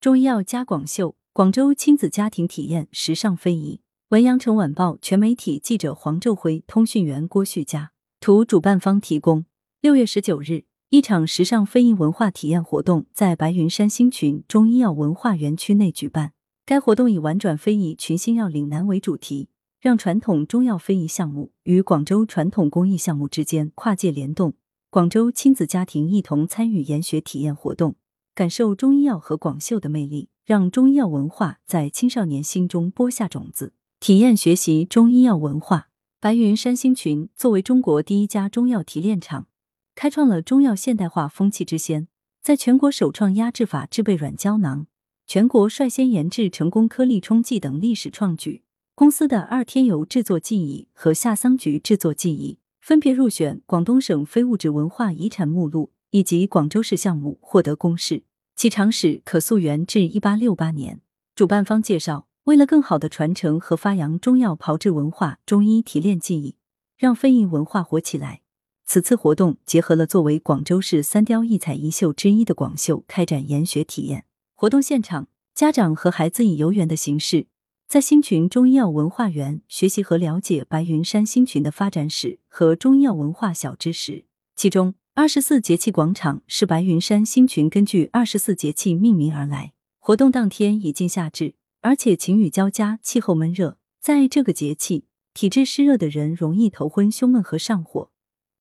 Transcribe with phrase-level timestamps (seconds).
[0.00, 3.80] 中医药加广秀，广州亲子家庭体验时尚非遗。
[4.10, 7.90] 文阳城晚报全媒体记者黄昼辉，通讯员郭旭佳，
[8.20, 9.44] 图主办方提供。
[9.80, 16.32] 六月十九日，一场时尚非遗文化体验活动在白云山星群中医药文化园区内举办。
[16.64, 19.48] 该活动以“玩转非遗，群星耀岭南”为主题，
[19.80, 24.54] 让传统中药非遗项目与广州传统工艺项目之间跨界联动。
[24.90, 27.96] 广州亲子家庭一同参与研学体验活动，
[28.38, 33.72] 感受中医药和广绣的魅力，让中医药文化在青少年心中播下种子。
[33.98, 35.88] 体验学习中医药文化，
[36.20, 39.48] 白云山星群作为中国第一家中药提炼厂，
[39.96, 42.06] 开创了中药现代化风气之先，
[42.40, 44.86] 在全国首创压制法制备软胶囊，
[45.26, 48.62] 全国率先研制成功颗粒冲剂等历史创举。
[48.94, 58.22] 公司的二天油制作技艺和夏桑菊制作技艺分别入选广东省非物质文化遗产目录，以及广州市项目获得公示。
[58.58, 61.00] 其长史可溯源至一八六八年。
[61.36, 62.26] 主办方介绍。
[62.42, 66.56] 为了更好的传承和发扬中药炮制文化、中医提炼技艺，
[66.96, 68.40] 让非遗文化活起来，
[68.84, 74.24] 此次活动结合了作为广州市三雕一彩一绣之一的广绣，开展研学体验
[74.56, 74.82] 活动。
[74.82, 77.46] 现场，家长和孩子以游园的形式，
[77.86, 84.24] 在新群中医药文化园学习和了解白云山新群的发展史和中医药文化小知识。
[84.56, 89.72] 其中，二十四节气广场是白云山星群根据二十四节气命名而来。
[89.98, 91.56] 活动当天已经夏至。
[91.80, 98.12] 而且晴雨交加，气候闷热，在这个节气，体质湿热的人容易头昏、胸闷和上火，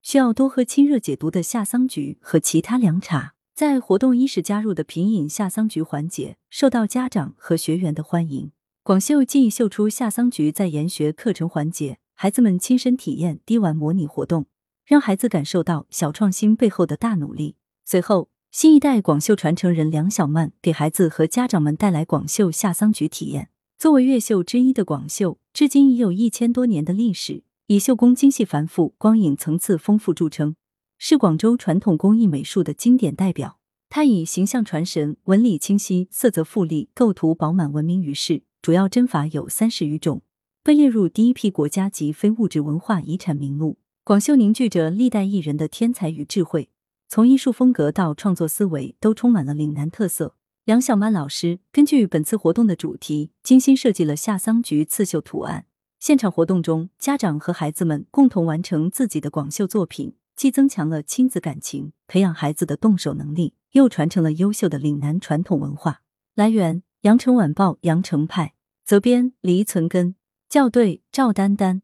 [0.02, 3.36] 需要多喝清热解毒的夏桑菊和其他凉茶。
[3.54, 8.52] 在活动伊始加入的品饮夏桑菊环节，受到家长和学员的欢迎。
[8.82, 14.48] 广绣技艺秀出夏桑菊，在研学课程环节，孩子们亲身体验滴丸模拟活动，
[14.88, 17.58] 让孩子感受到小创新背后的大努力。
[17.86, 18.30] 随后。
[18.50, 23.50] 新一代广绣传承人梁小曼给孩子和家长们带来广绣夏桑菊体验。
[23.78, 30.56] 作为越绣之一的广绣，至今已有一千多年的历史，以绣工精细繁复、光影层次丰富著称，
[30.98, 33.60] 是广州传统工艺美术的经典代表。
[33.90, 38.44] 它以形象传神、纹理清晰、色泽富丽、构图饱满闻名于世。
[38.62, 40.24] 主要针法有三十余种，
[40.64, 43.78] 被列入第一批国家级非物质文化遗产名录。
[44.08, 46.70] 广绣凝聚着历代艺人的天才与智慧。
[47.10, 50.38] 从艺术风格到创作思维，都充满了岭南特色。
[50.64, 55.66] 梁小曼老师根据本次活动的主题，精心设计了夏桑菊刺绣图案。
[56.00, 66.04] 现场活动中，家长和孩子们共同完成自己的广绣作品，既增强了亲子感情，培养孩子的动手能力，又传承了优秀的岭南传统文化。
[66.34, 68.54] 来源：羊城晚报羊城派，
[68.86, 70.16] 责编：黎存根，
[70.50, 71.82] 校对：赵丹丹。